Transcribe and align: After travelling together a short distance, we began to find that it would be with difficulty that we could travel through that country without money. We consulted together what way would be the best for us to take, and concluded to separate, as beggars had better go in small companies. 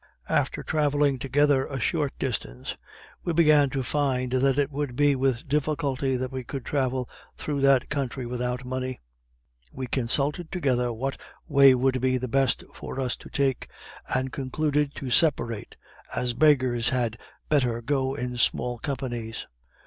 After 0.29 0.63
travelling 0.63 1.19
together 1.19 1.67
a 1.67 1.79
short 1.79 2.17
distance, 2.17 2.75
we 3.23 3.33
began 3.33 3.69
to 3.69 3.83
find 3.83 4.31
that 4.31 4.57
it 4.57 4.71
would 4.71 4.95
be 4.95 5.15
with 5.15 5.47
difficulty 5.47 6.15
that 6.15 6.31
we 6.31 6.43
could 6.43 6.65
travel 6.65 7.07
through 7.37 7.61
that 7.61 7.87
country 7.87 8.25
without 8.25 8.65
money. 8.65 8.99
We 9.71 9.85
consulted 9.85 10.51
together 10.51 10.91
what 10.91 11.21
way 11.47 11.75
would 11.75 12.01
be 12.01 12.17
the 12.17 12.27
best 12.27 12.63
for 12.73 12.99
us 12.99 13.15
to 13.17 13.29
take, 13.29 13.69
and 14.11 14.33
concluded 14.33 14.95
to 14.95 15.11
separate, 15.11 15.77
as 16.15 16.33
beggars 16.33 16.89
had 16.89 17.19
better 17.47 17.79
go 17.79 18.15
in 18.15 18.37
small 18.39 18.79
companies. 18.79 19.45